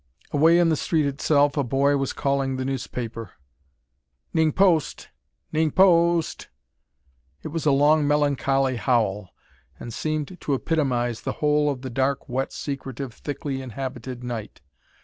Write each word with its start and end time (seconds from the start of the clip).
Away 0.31 0.57
in 0.57 0.69
the 0.69 0.75
street 0.75 1.05
itself, 1.05 1.55
a 1.57 1.63
boy 1.63 1.95
was 1.95 2.11
calling 2.11 2.55
the 2.57 2.65
newspaper:" 2.65 3.33
'NING 4.33 4.51
POST! 4.53 5.09
'NING 5.53 5.69
PO 5.69 6.17
O 6.17 6.21
ST!" 6.21 6.49
It 7.43 7.49
was 7.49 7.67
a 7.67 7.71
long, 7.71 8.07
melancholy 8.07 8.77
howl, 8.77 9.29
and 9.79 9.93
seemed 9.93 10.41
to 10.41 10.53
epitomise 10.55 11.21
the 11.21 11.33
whole 11.33 11.69
of 11.69 11.83
the 11.83 11.91
dark, 11.91 12.27
wet, 12.27 12.51
secretive, 12.51 13.13
thickly 13.13 13.61
inhabited 13.61 14.23
night. 14.23 14.61